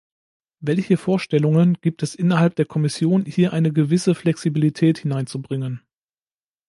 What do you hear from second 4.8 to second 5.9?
hineinzubringen?